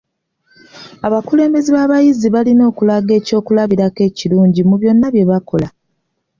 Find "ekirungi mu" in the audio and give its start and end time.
4.09-4.75